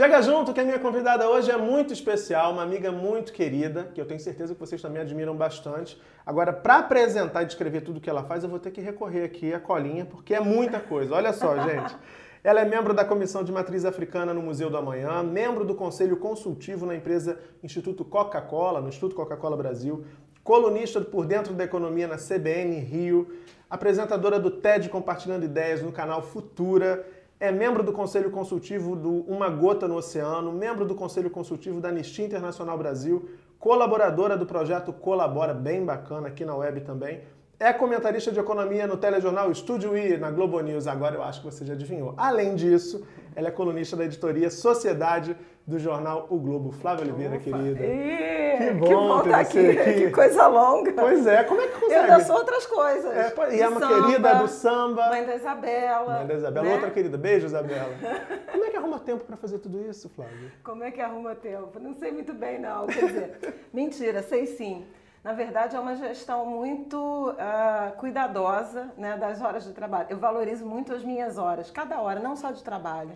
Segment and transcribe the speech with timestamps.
[0.00, 4.00] Chega junto que a minha convidada hoje é muito especial, uma amiga muito querida, que
[4.00, 6.00] eu tenho certeza que vocês também admiram bastante.
[6.24, 9.52] Agora, para apresentar e descrever tudo que ela faz, eu vou ter que recorrer aqui
[9.52, 11.14] à colinha, porque é muita coisa.
[11.14, 11.94] Olha só, gente.
[12.42, 16.16] Ela é membro da Comissão de Matriz Africana no Museu do Amanhã, membro do Conselho
[16.16, 20.06] Consultivo na empresa Instituto Coca-Cola, no Instituto Coca-Cola Brasil,
[20.42, 23.36] colunista por dentro da economia na CBN Rio,
[23.68, 27.06] apresentadora do TED Compartilhando Ideias no canal Futura
[27.40, 31.88] é membro do Conselho Consultivo do Uma Gota no Oceano, membro do Conselho Consultivo da
[31.88, 37.22] Anistia Internacional Brasil, colaboradora do projeto Colabora, bem bacana aqui na web também.
[37.58, 40.86] É comentarista de economia no telejornal Estúdio I, na Globo News.
[40.86, 42.14] Agora eu acho que você já adivinhou.
[42.16, 46.72] Além disso, ela é colunista da editoria Sociedade do jornal O Globo.
[46.72, 47.44] Flávia Oliveira, Ufa.
[47.44, 47.84] querida.
[47.84, 48.49] E...
[48.60, 49.78] Que bom, que bom ter tá você aqui.
[49.78, 49.94] aqui.
[49.94, 50.92] Que coisa longa.
[50.92, 52.12] Pois é, como é que consegue?
[52.12, 53.16] Eu sou outras coisas.
[53.16, 55.08] É, e é uma samba, querida do samba.
[55.08, 56.14] Mãe da Isabela.
[56.18, 56.74] Mãe da Isabela, né?
[56.74, 57.16] outra querida.
[57.16, 57.94] Beijo, Isabela.
[58.52, 60.52] como é que arruma tempo para fazer tudo isso, Flávia?
[60.62, 61.78] Como é que arruma tempo?
[61.80, 62.86] Não sei muito bem, não.
[62.86, 64.86] Quer dizer, mentira, sei sim.
[65.22, 70.06] Na verdade, é uma gestão muito uh, cuidadosa né, das horas de trabalho.
[70.08, 73.12] Eu valorizo muito as minhas horas, cada hora, não só de trabalho.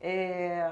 [0.00, 0.70] É...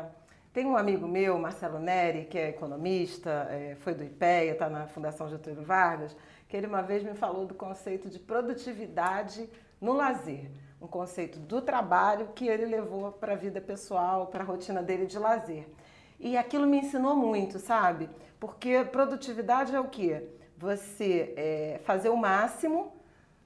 [0.53, 4.87] Tem um amigo meu, Marcelo Neri, que é economista, é, foi do IPEA, está na
[4.87, 6.15] Fundação Getúlio Vargas,
[6.47, 9.49] que ele uma vez me falou do conceito de produtividade
[9.81, 10.51] no lazer.
[10.79, 15.07] Um conceito do trabalho que ele levou para a vida pessoal, para a rotina dele
[15.07, 15.67] de lazer.
[16.21, 18.11] E aquilo me ensinou muito, sabe?
[18.39, 20.29] Porque produtividade é o quê?
[20.59, 22.93] Você é, fazer o máximo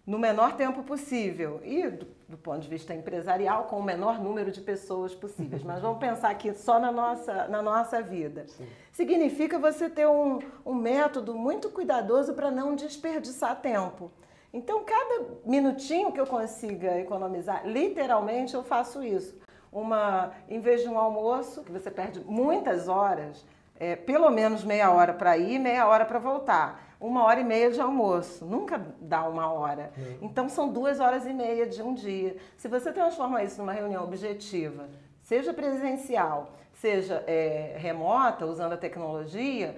[0.06, 1.60] no menor tempo possível.
[1.64, 5.64] E do, do, ponto de vista empresarial, com o menor número de pessoas possíveis.
[5.64, 8.46] Mas vamos pensar aqui só na nossa, na nossa vida.
[8.46, 8.66] Sim.
[8.92, 14.12] Significa você ter um, um método muito cuidadoso para não desperdiçar tempo.
[14.52, 19.36] Então, cada minutinho que eu consiga economizar, literalmente eu faço isso.
[19.72, 23.44] Uma, em vez de um almoço, que você perde muitas horas,
[23.78, 27.70] é, pelo menos meia hora para ir, meia hora para voltar uma hora e meia
[27.70, 29.92] de almoço, nunca dá uma hora.
[30.20, 32.36] Então são duas horas e meia de um dia.
[32.56, 34.88] Se você transforma isso numa reunião objetiva,
[35.22, 39.76] seja presencial, seja é, remota, usando a tecnologia,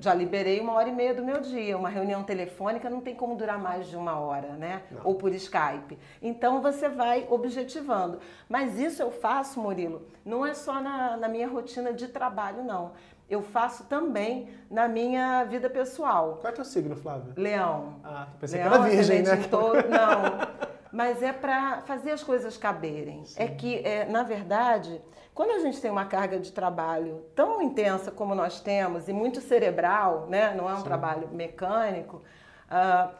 [0.00, 1.76] já liberei uma hora e meia do meu dia.
[1.76, 4.82] Uma reunião telefônica não tem como durar mais de uma hora, né?
[4.90, 5.02] Não.
[5.04, 5.98] Ou por Skype.
[6.20, 8.18] Então você vai objetivando.
[8.48, 12.92] Mas isso eu faço, Murilo, não é só na, na minha rotina de trabalho, não
[13.28, 16.38] eu faço também na minha vida pessoal.
[16.40, 17.32] Qual é o teu signo, Flávia?
[17.36, 18.00] Leão.
[18.02, 19.36] Ah, pensei Leão, que era virgem, né?
[19.50, 23.24] Todo, não, mas é para fazer as coisas caberem.
[23.24, 23.42] Sim.
[23.42, 25.00] É que, é, na verdade,
[25.34, 29.40] quando a gente tem uma carga de trabalho tão intensa como nós temos, e muito
[29.40, 30.54] cerebral, né?
[30.54, 30.84] não é um Sim.
[30.84, 32.22] trabalho mecânico,
[32.70, 33.14] uh,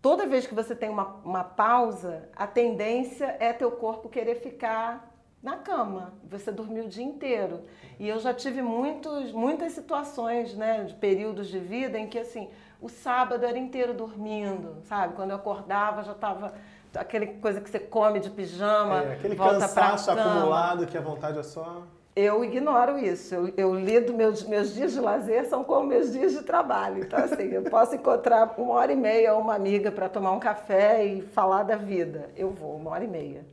[0.00, 5.17] toda vez que você tem uma, uma pausa, a tendência é teu corpo querer ficar
[5.42, 7.62] na cama, você dormiu o dia inteiro.
[7.98, 12.48] E eu já tive muitos, muitas situações, né, de períodos de vida em que assim,
[12.80, 15.14] o sábado era inteiro dormindo, sabe?
[15.14, 16.54] Quando eu acordava já estava
[16.94, 21.38] aquele coisa que você come de pijama, é, aquele volta cansaço acumulado que a vontade
[21.38, 21.82] é só
[22.18, 23.32] eu ignoro isso.
[23.32, 27.04] Eu, eu lido meus, meus dias de lazer são como meus dias de trabalho.
[27.04, 31.04] Então, assim, eu posso encontrar uma hora e meia uma amiga para tomar um café
[31.04, 32.28] e falar da vida.
[32.36, 33.46] Eu vou, uma hora e meia.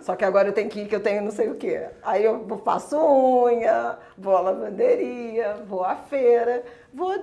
[0.00, 1.88] Só que agora eu tenho que ir, que eu tenho não sei o quê.
[2.02, 6.62] Aí eu faço unha, vou à lavanderia, vou à feira,
[6.92, 7.22] vou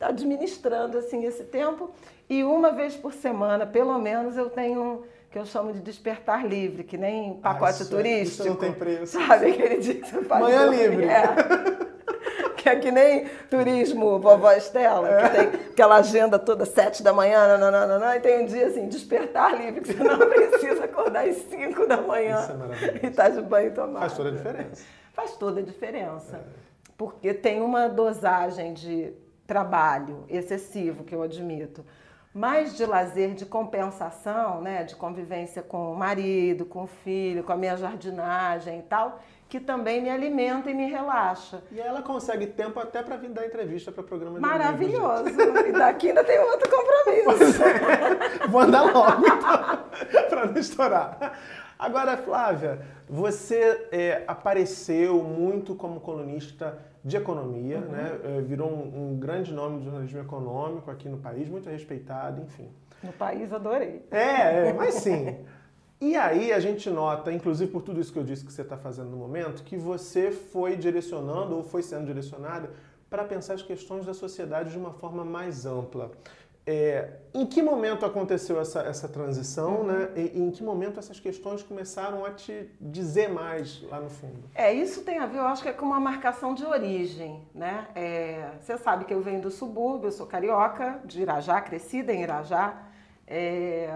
[0.00, 1.90] administrando assim esse tempo.
[2.28, 6.82] E uma vez por semana, pelo menos, eu tenho que eu chamo de despertar livre,
[6.82, 8.42] que nem pacote ah, turístico.
[8.42, 9.18] Isso não tem preço.
[9.18, 10.42] Sabe aquele dia que você faz.
[10.42, 11.04] Manhã livre.
[11.04, 11.86] É.
[12.66, 17.56] que é que nem turismo, vovó Estela, que tem aquela agenda toda sete da manhã,
[17.56, 21.86] nananana, e tem um dia assim, despertar livre, que você não precisa acordar às cinco
[21.86, 22.52] da manhã Isso
[23.04, 24.00] é e tá de banho tomado.
[24.00, 24.84] Faz toda a diferença.
[25.12, 26.36] Faz toda a diferença.
[26.36, 26.66] É.
[26.98, 29.12] Porque tem uma dosagem de
[29.46, 31.84] trabalho excessivo, que eu admito
[32.34, 37.52] mais de lazer, de compensação, né, de convivência com o marido, com o filho, com
[37.52, 41.62] a minha jardinagem e tal, que também me alimenta e me relaxa.
[41.70, 45.28] E ela consegue tempo até para vir dar entrevista para o programa de Maravilhoso.
[45.66, 47.62] e daqui ainda tem outro compromisso.
[47.62, 48.48] É.
[48.48, 51.38] Vou andar logo, então, para não estourar.
[51.78, 57.92] Agora, Flávia, você é, apareceu muito como colunista de economia, uhum.
[57.92, 58.20] né?
[58.24, 62.68] É, virou um, um, grande nome do jornalismo econômico aqui no país, muito respeitado, enfim.
[63.02, 64.04] No país adorei.
[64.10, 65.36] É, é mas sim.
[66.00, 68.76] E aí a gente nota, inclusive por tudo isso que eu disse que você está
[68.76, 72.70] fazendo no momento, que você foi direcionando ou foi sendo direcionada
[73.08, 76.10] para pensar as questões da sociedade de uma forma mais ampla.
[76.68, 79.84] É, em que momento aconteceu essa, essa transição, uhum.
[79.84, 80.10] né?
[80.16, 84.50] E, em que momento essas questões começaram a te dizer mais lá no fundo?
[84.52, 87.86] É, isso tem a ver, eu acho que é com uma marcação de origem, né?
[87.94, 92.22] É, você sabe que eu venho do subúrbio, eu sou carioca, de Irajá, crescida em
[92.22, 92.82] Irajá,
[93.26, 93.90] é,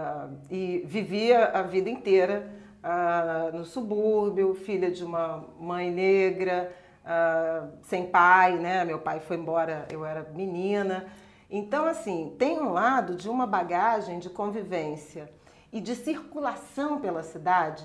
[0.49, 2.51] e vivia a vida inteira
[2.83, 6.75] uh, no subúrbio, filha de uma mãe negra,
[7.05, 8.83] uh, sem pai, né?
[8.83, 11.05] Meu pai foi embora, eu era menina.
[11.49, 15.29] Então, assim, tem um lado de uma bagagem de convivência
[15.71, 17.83] e de circulação pela cidade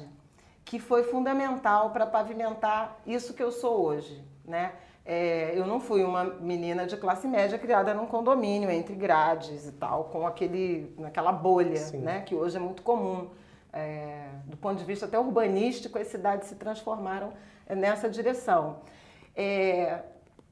[0.65, 4.73] que foi fundamental para pavimentar isso que eu sou hoje, né?
[5.09, 9.73] É, eu não fui uma menina de classe média criada num condomínio entre grades e
[9.73, 11.99] tal, com aquele, naquela bolha, Sim.
[11.99, 12.23] né?
[12.23, 13.31] Que hoje é muito comum.
[13.73, 17.33] É, do ponto de vista até urbanístico, as cidades se transformaram
[17.69, 18.81] nessa direção.
[19.37, 20.01] É,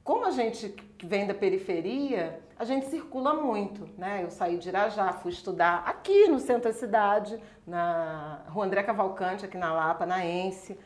[0.05, 4.21] como a gente que vem da periferia, a gente circula muito, né?
[4.23, 7.37] Eu saí de Irajá, fui estudar aqui no centro da cidade,
[7.67, 10.79] na Rua André Cavalcante, aqui na Lapa, na ENSE.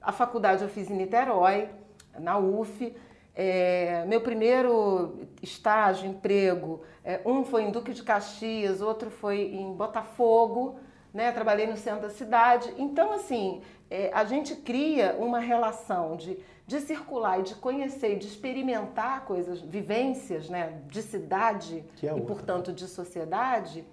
[0.00, 1.68] A faculdade eu fiz em Niterói,
[2.16, 2.94] na UF.
[3.40, 9.72] É, meu primeiro estágio, emprego, é, um foi em Duque de Caxias, outro foi em
[9.72, 10.80] Botafogo,
[11.14, 11.30] né?
[11.30, 12.74] Trabalhei no centro da cidade.
[12.76, 16.36] Então, assim, é, a gente cria uma relação de
[16.68, 22.20] de circular e de conhecer e de experimentar coisas, vivências né, de cidade é e,
[22.20, 23.86] portanto, de sociedade,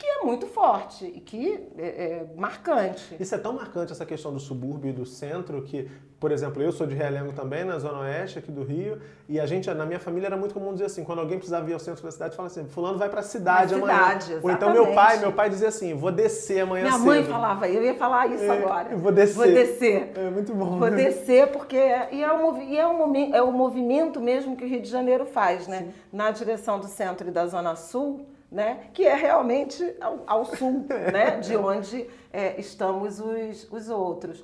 [0.00, 3.14] que é muito forte e que é, é, marcante.
[3.20, 6.72] Isso é tão marcante, essa questão do subúrbio e do centro, que, por exemplo, eu
[6.72, 8.98] sou de Realengo também, na Zona Oeste aqui do Rio,
[9.28, 11.74] e a gente, na minha família, era muito comum dizer assim, quando alguém precisava ir
[11.74, 13.94] ao centro da cidade, fala assim, fulano vai pra cidade amanhã.
[13.94, 17.04] Cidade, Ou então meu pai, meu pai dizia assim, vou descer amanhã minha cedo.
[17.04, 18.96] Minha mãe falava, eu ia falar isso é, agora.
[18.96, 19.34] Vou descer.
[19.34, 20.12] Vou descer.
[20.16, 20.78] É muito bom.
[20.78, 20.96] Vou né?
[20.96, 21.76] descer, porque...
[21.76, 25.26] E é, um, e é, um, é o movimento mesmo que o Rio de Janeiro
[25.26, 25.78] faz, né?
[25.80, 25.92] Sim.
[26.10, 30.86] Na direção do centro e da Zona Sul, né, que é realmente ao, ao sul,
[31.12, 34.42] né, de onde é, estamos os, os outros.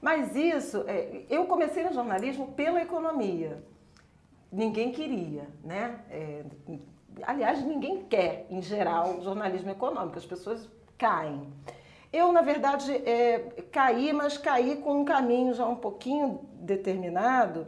[0.00, 3.62] Mas isso, é, eu comecei no jornalismo pela economia.
[4.52, 5.98] Ninguém queria, né?
[6.10, 6.44] É,
[7.22, 10.18] aliás, ninguém quer, em geral, jornalismo econômico.
[10.18, 11.52] As pessoas caem.
[12.12, 13.38] Eu, na verdade, é,
[13.72, 17.66] caí, mas caí com um caminho já um pouquinho determinado,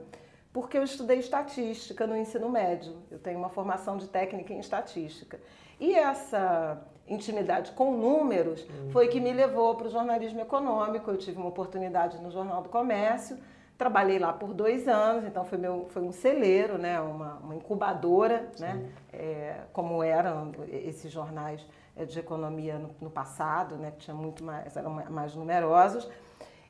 [0.52, 2.96] porque eu estudei estatística no ensino médio.
[3.10, 5.40] Eu tenho uma formação de técnica em estatística.
[5.80, 8.90] E essa intimidade com números uhum.
[8.90, 11.10] foi que me levou para o jornalismo econômico.
[11.10, 13.38] Eu tive uma oportunidade no Jornal do Comércio,
[13.78, 18.50] trabalhei lá por dois anos, então foi, meu, foi um celeiro, né, uma, uma incubadora,
[18.58, 21.64] né, é, como eram esses jornais
[21.96, 26.08] é, de economia no, no, passado, né, que tinha muito mais, eram mais numerosos.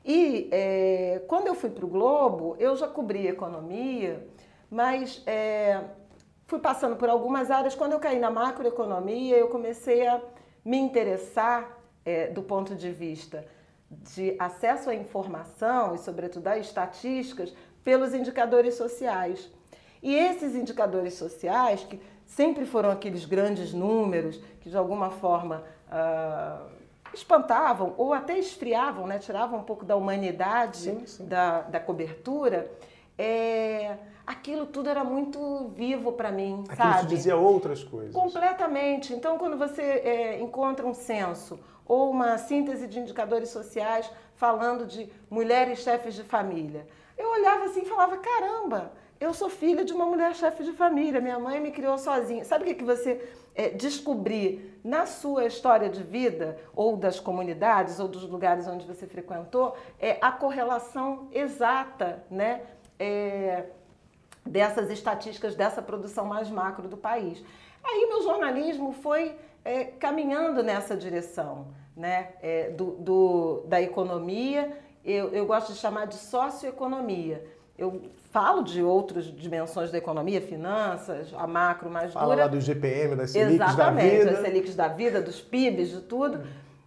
[0.04, 4.26] E é, quando eu fui para o Globo, eu já cobri economia,
[4.70, 5.80] mas é,
[6.48, 7.74] fui passando por algumas áreas.
[7.74, 10.20] Quando eu caí na macroeconomia, eu comecei a
[10.64, 13.44] me interessar é, do ponto de vista
[13.90, 17.54] de acesso à informação e, sobretudo, a estatísticas
[17.84, 19.50] pelos indicadores sociais.
[20.02, 26.66] E esses indicadores sociais, que sempre foram aqueles grandes números que, de alguma forma, uh,
[27.12, 29.18] espantavam ou até esfriavam, né?
[29.18, 31.26] tiravam um pouco da humanidade sim, sim.
[31.26, 32.70] Da, da cobertura,
[33.18, 33.96] é,
[34.28, 36.90] aquilo tudo era muito vivo para mim, aquilo sabe?
[36.90, 38.12] Aquilo dizia outras coisas.
[38.12, 39.14] Completamente.
[39.14, 45.10] Então, quando você é, encontra um censo ou uma síntese de indicadores sociais falando de
[45.30, 50.04] mulheres chefes de família, eu olhava assim e falava, caramba, eu sou filha de uma
[50.04, 52.44] mulher chefe de família, minha mãe me criou sozinha.
[52.44, 57.98] Sabe o que, que você é, descobrir na sua história de vida, ou das comunidades,
[57.98, 62.60] ou dos lugares onde você frequentou, é a correlação exata, né?
[63.00, 63.64] É,
[64.44, 67.42] dessas estatísticas, dessa produção mais macro do país.
[67.84, 72.30] Aí meu jornalismo foi é, caminhando nessa direção, né?
[72.42, 77.44] É, do, do, da economia, eu, eu gosto de chamar de socioeconomia.
[77.76, 82.36] Eu falo de outras dimensões da economia, finanças, a macro mais Fala dura.
[82.36, 84.30] Fala lá do GPM, das Selics Exatamente, da vida.
[84.30, 86.42] Das Selics da vida, dos PIBs, de tudo.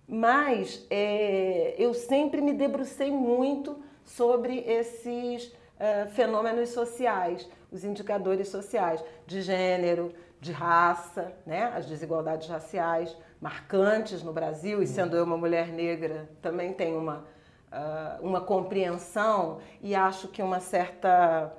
[0.08, 9.04] Mas é, eu sempre me debrucei muito sobre esses uh, fenômenos sociais, os indicadores sociais
[9.26, 11.72] de gênero, de raça, né?
[11.76, 17.26] as desigualdades raciais marcantes no Brasil, e sendo eu uma mulher negra, também tenho uma,
[17.72, 21.52] uh, uma compreensão e acho que uma certa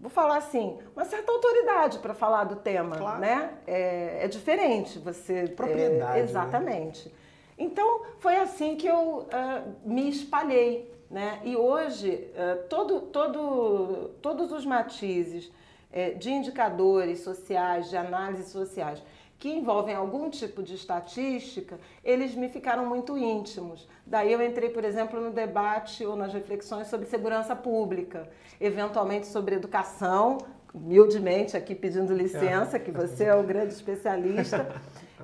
[0.00, 3.20] vou falar assim, uma certa autoridade para falar do tema, claro.
[3.20, 3.54] né?
[3.66, 7.08] É, é, diferente você propriedade, é, exatamente.
[7.08, 7.14] Né?
[7.58, 11.40] Então foi assim que eu uh, me espalhei né?
[11.44, 15.50] E hoje, eh, todo, todo, todos os matizes
[15.90, 19.02] eh, de indicadores sociais, de análises sociais,
[19.38, 23.88] que envolvem algum tipo de estatística, eles me ficaram muito íntimos.
[24.04, 28.28] Daí eu entrei, por exemplo, no debate ou nas reflexões sobre segurança pública,
[28.60, 30.38] eventualmente sobre educação,
[30.74, 34.74] humildemente aqui pedindo licença, que você é o grande especialista.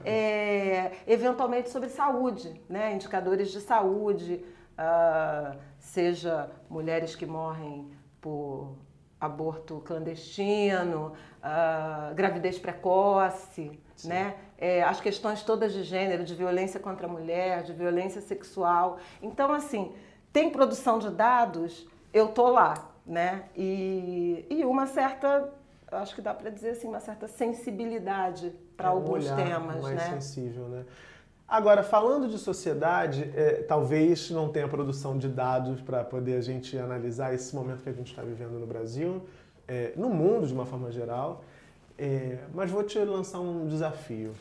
[0.04, 2.94] É, eventualmente sobre saúde, né?
[2.94, 4.44] indicadores de saúde,
[4.78, 8.74] uh, seja mulheres que morrem por
[9.20, 11.12] aborto clandestino,
[11.42, 14.34] uh, gravidez precoce, né?
[14.58, 18.98] É, as questões todas de gênero, de violência contra a mulher, de violência sexual.
[19.22, 19.94] Então, assim,
[20.32, 23.44] tem produção de dados, eu tô lá, né?
[23.54, 25.52] E, e uma certa,
[25.92, 29.96] acho que dá para dizer assim, uma certa sensibilidade para é um alguns temas, mais
[29.96, 30.10] né?
[30.10, 30.84] sensível, né?
[31.46, 36.76] Agora, falando de sociedade, é, talvez não tenha produção de dados para poder a gente
[36.78, 39.22] analisar esse momento que a gente está vivendo no Brasil,
[39.68, 41.44] é, no mundo de uma forma geral,
[41.98, 44.32] é, mas vou te lançar um desafio.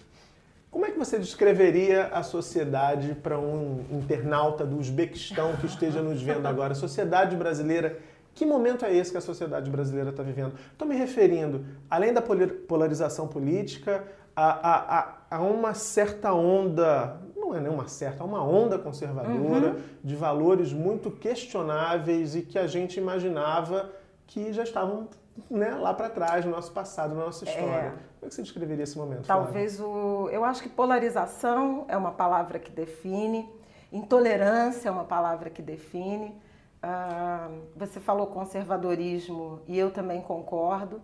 [0.72, 6.20] Como é que você descreveria a sociedade para um internauta do Uzbequistão que esteja nos
[6.22, 6.74] vendo agora?
[6.74, 8.00] Sociedade brasileira,
[8.34, 10.56] que momento é esse que a sociedade brasileira está vivendo?
[10.72, 14.04] Estou me referindo, além da polarização política,
[14.36, 19.82] a, a, a uma certa onda, não é nem uma certa, uma onda conservadora uhum.
[20.04, 23.90] de valores muito questionáveis e que a gente imaginava
[24.28, 25.08] que já estavam
[25.50, 27.88] né, lá para trás, no nosso passado, na nossa história.
[27.88, 27.90] É.
[27.90, 29.26] Como é que você descreveria esse momento?
[29.26, 30.30] Talvez o.
[30.32, 33.50] Eu acho que polarização é uma palavra que define,
[33.92, 36.36] intolerância é uma palavra que define.
[36.82, 41.02] Ah, você falou conservadorismo e eu também concordo.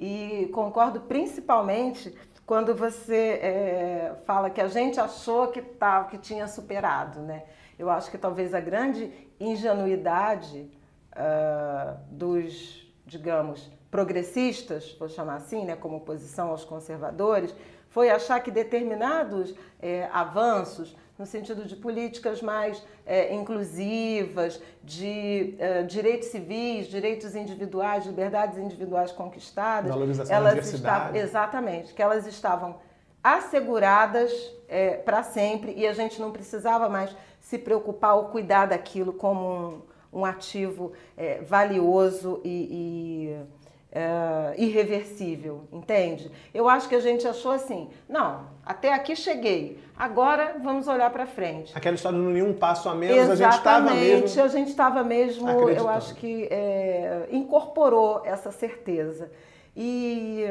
[0.00, 2.16] E concordo principalmente
[2.48, 7.42] quando você é, fala que a gente achou que, tá, que tinha superado, né?
[7.78, 10.70] Eu acho que talvez a grande ingenuidade
[11.12, 17.54] uh, dos, digamos, progressistas, vou chamar assim, né, como oposição aos conservadores,
[17.98, 19.52] foi achar que determinados
[19.82, 28.06] é, avanços no sentido de políticas mais é, inclusivas, de é, direitos civis, direitos individuais,
[28.06, 29.90] liberdades individuais conquistadas.
[29.90, 30.76] Valorização elas da.
[30.76, 32.76] Estavam, exatamente, que elas estavam
[33.20, 34.30] asseguradas
[34.68, 39.82] é, para sempre e a gente não precisava mais se preocupar ou cuidar daquilo como
[40.12, 43.57] um, um ativo é, valioso e, e
[43.90, 46.30] é, irreversível, entende?
[46.52, 51.26] Eu acho que a gente achou assim, não, até aqui cheguei, agora vamos olhar para
[51.26, 51.72] frente.
[51.76, 54.42] Aquela história do nenhum passo a menos, Exatamente, a gente estava mesmo...
[54.42, 59.30] a gente estava mesmo, eu acho que é, incorporou essa certeza.
[59.76, 60.44] E,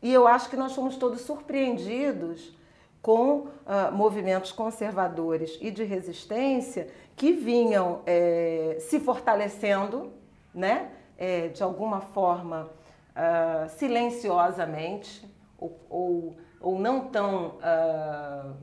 [0.00, 2.56] e eu acho que nós fomos todos surpreendidos
[3.02, 6.86] com uh, movimentos conservadores e de resistência
[7.16, 10.12] que vinham é, se fortalecendo,
[10.54, 10.88] né?
[11.22, 12.68] É, de alguma forma
[13.14, 15.24] uh, silenciosamente
[15.56, 18.56] ou, ou, ou, não tão uh,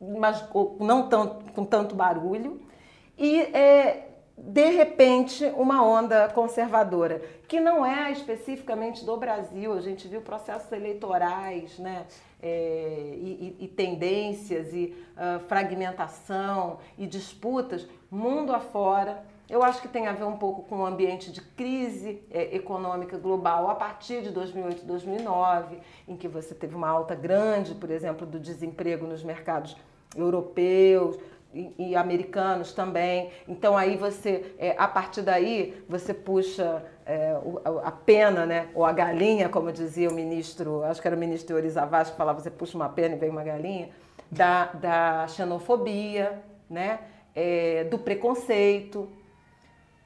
[0.00, 2.62] mas, não tão, com tanto barulho
[3.18, 4.06] e é,
[4.38, 9.72] de repente uma onda conservadora que não é especificamente do Brasil.
[9.72, 12.06] A gente viu processos eleitorais né
[12.40, 20.06] é, e, e, tendências e uh, fragmentação e disputas mundo afora eu acho que tem
[20.06, 24.30] a ver um pouco com o ambiente de crise é, econômica global a partir de
[24.30, 29.76] 2008, 2009, em que você teve uma alta grande, por exemplo, do desemprego nos mercados
[30.16, 31.18] europeus,
[31.52, 33.30] e, e, americanos também.
[33.48, 37.36] Então aí você, é, a partir daí, você puxa é,
[37.82, 38.68] a pena, né?
[38.72, 42.38] Ou a galinha, como dizia o ministro, acho que era o ministro Orizavaz que falava,
[42.38, 43.88] você puxa uma pena e vem uma galinha,
[44.30, 47.00] da, da xenofobia, né?
[47.34, 49.08] É, do preconceito.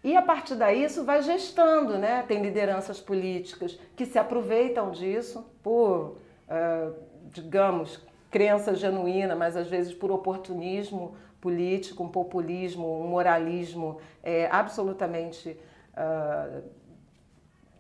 [0.05, 2.23] E a partir daí isso vai gestando, né?
[2.29, 6.95] Tem lideranças políticas que se aproveitam disso por, uh,
[7.31, 15.59] digamos, crença genuína, mas às vezes por oportunismo político, um populismo, um moralismo é, absolutamente
[15.97, 16.63] uh,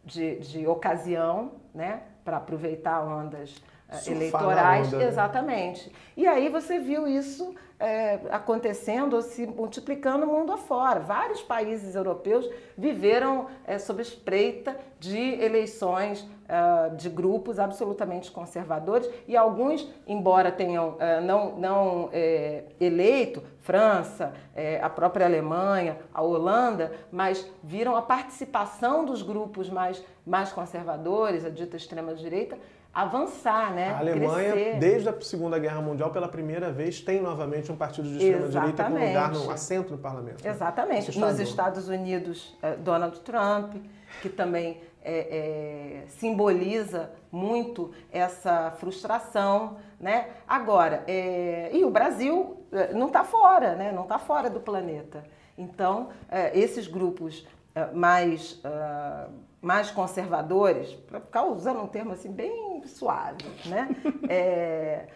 [0.02, 2.04] de, de ocasião, né?
[2.24, 4.88] Para aproveitar ondas uh, eleitorais.
[4.88, 5.08] Onda, né?
[5.08, 5.92] Exatamente.
[6.16, 11.00] E aí você viu isso é, acontecendo, se multiplicando mundo afora.
[11.00, 19.36] Vários países europeus viveram é, sob espreita de eleições é, de grupos absolutamente conservadores e
[19.36, 26.92] alguns, embora tenham é, não, não é, eleito, França, é, a própria Alemanha, a Holanda,
[27.10, 32.58] mas viram a participação dos grupos mais, mais conservadores, a dita extrema-direita,
[32.94, 33.90] avançar, né?
[33.90, 34.78] A Alemanha, crescer.
[34.78, 38.92] desde a Segunda Guerra Mundial, pela primeira vez, tem novamente um partido de extrema-direita com
[38.92, 40.44] lugar no assento no parlamento.
[40.44, 40.50] Né?
[40.50, 41.18] Exatamente.
[41.18, 43.74] Nos Estados Unidos, é, Donald Trump,
[44.22, 50.28] que também é, é, simboliza muito essa frustração, né?
[50.48, 53.92] Agora, é, e o Brasil é, não está fora, né?
[53.92, 55.24] Não está fora do planeta.
[55.56, 57.46] Então, é, esses grupos
[57.92, 59.32] mais uh,
[59.64, 63.88] mais conservadores, para ficar usando um termo assim bem suave, né?
[64.28, 65.06] É,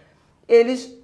[0.49, 0.99] eles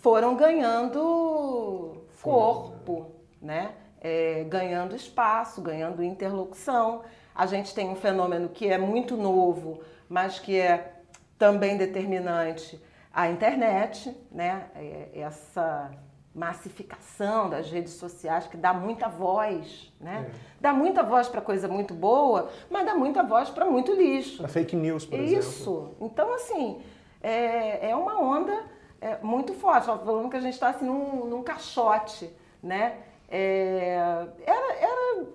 [0.00, 3.72] foram ganhando corpo, né?
[4.00, 7.02] É, ganhando espaço, ganhando interlocução.
[7.38, 10.94] A gente tem um fenômeno que é muito novo, mas que é
[11.38, 12.82] também determinante,
[13.14, 14.66] a internet, né?
[14.74, 15.88] É, essa
[16.34, 20.26] massificação das redes sociais que dá muita voz, né?
[20.28, 20.34] É.
[20.60, 24.38] Dá muita voz para coisa muito boa, mas dá muita voz para muito lixo.
[24.38, 25.36] Para fake news, por Isso.
[25.36, 25.48] exemplo.
[25.48, 25.96] Isso.
[26.00, 26.82] Então, assim,
[27.22, 28.64] é, é uma onda
[29.00, 29.86] é, muito forte.
[29.86, 32.28] Falando que a gente está assim, num, num caixote,
[32.60, 32.96] né?
[33.30, 34.74] É, era,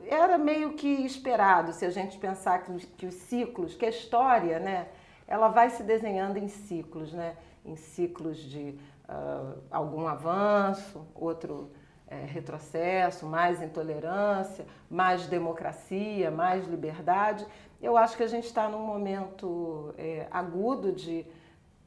[0.07, 4.59] era, meio que esperado se a gente pensar que, que os ciclos, que a história,
[4.59, 4.87] né?
[5.27, 7.35] Ela vai se desenhando em ciclos, né?
[7.65, 8.77] Em ciclos de
[9.09, 11.71] uh, algum avanço, outro
[12.07, 17.45] é, retrocesso, mais intolerância, mais democracia, mais liberdade.
[17.81, 21.25] Eu acho que a gente está num momento é, agudo de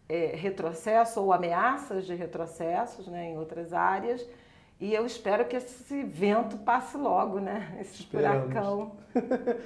[0.09, 4.27] é, retrocesso ou ameaças de retrocessos né, em outras áreas.
[4.81, 7.77] E eu espero que esse vento passe logo, né?
[7.81, 8.49] Esse Esperamos.
[8.49, 8.93] furacão.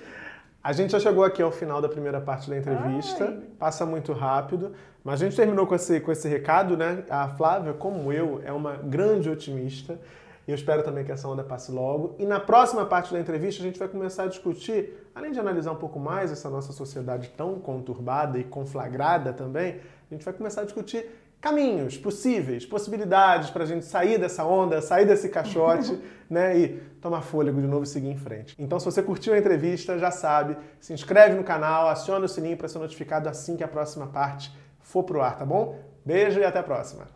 [0.63, 3.43] A gente já chegou aqui ao final da primeira parte da entrevista, Ai.
[3.59, 7.03] passa muito rápido, mas a gente terminou com esse, com esse recado, né?
[7.09, 9.99] A Flávia, como eu, é uma grande otimista
[10.47, 12.15] e eu espero também que essa onda passe logo.
[12.19, 15.73] E na próxima parte da entrevista a gente vai começar a discutir, além de analisar
[15.73, 20.63] um pouco mais essa nossa sociedade tão conturbada e conflagrada também, a gente vai começar
[20.63, 21.09] a discutir
[21.41, 26.69] caminhos possíveis, possibilidades para a gente sair dessa onda, sair desse caixote, né, e
[27.01, 28.55] tomar fôlego de novo e seguir em frente.
[28.59, 32.57] Então, se você curtiu a entrevista, já sabe, se inscreve no canal, aciona o sininho
[32.57, 35.79] para ser notificado assim que a próxima parte for pro ar, tá bom?
[36.05, 37.07] Beijo e até a próxima.